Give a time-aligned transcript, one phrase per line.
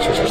[0.00, 0.25] 谢谢。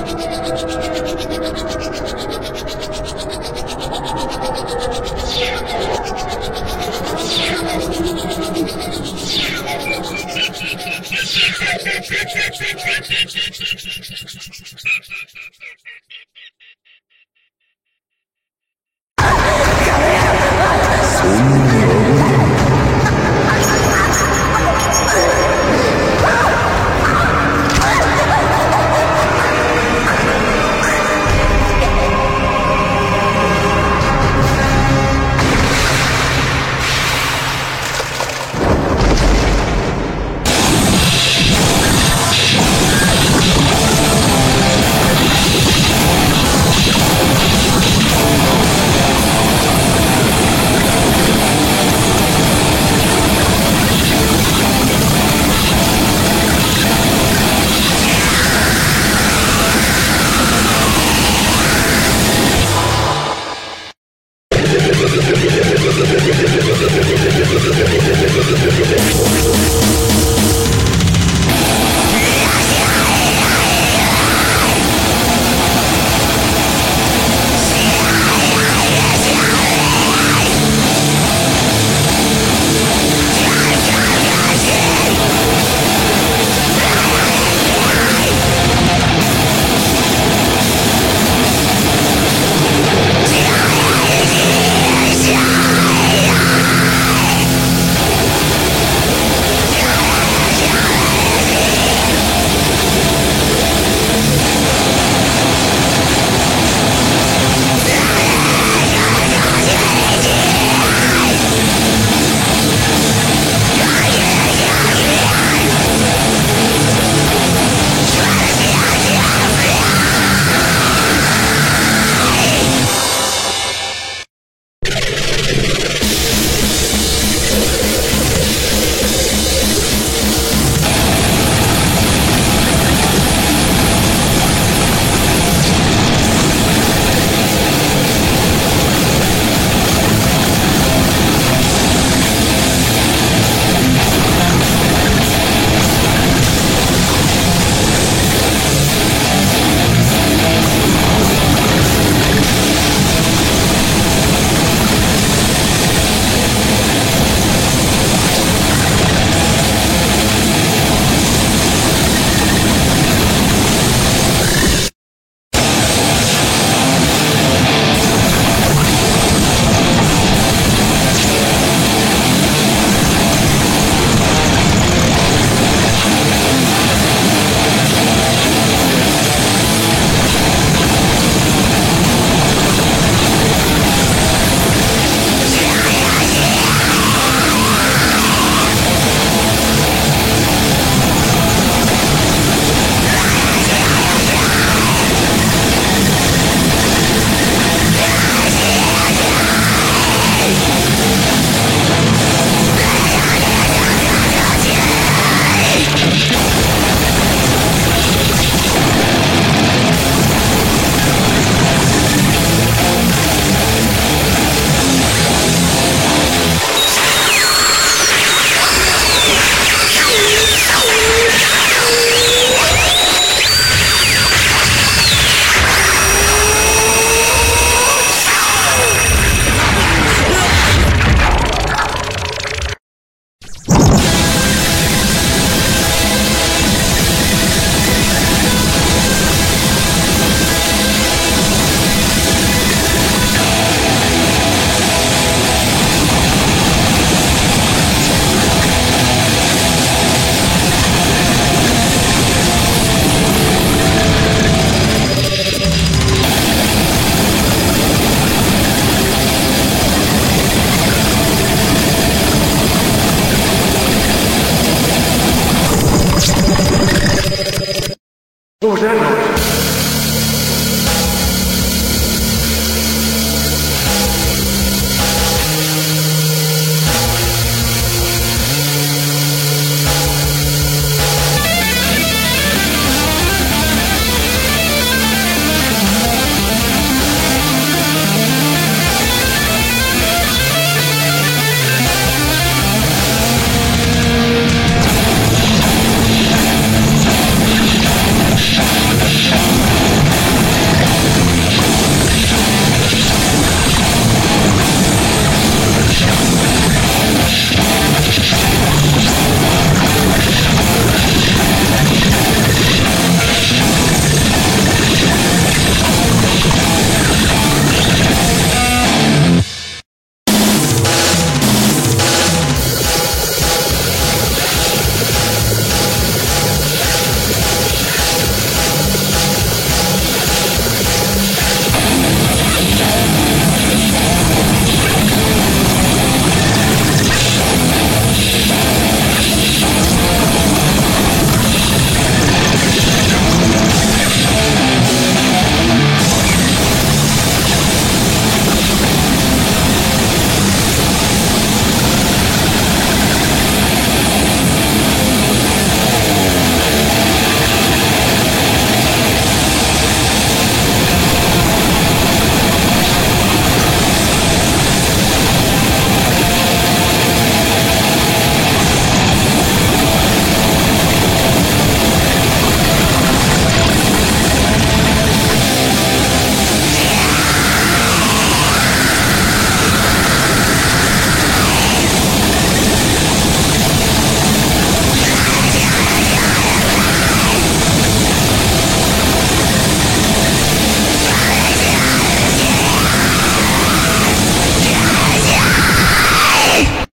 [268.85, 269.14] general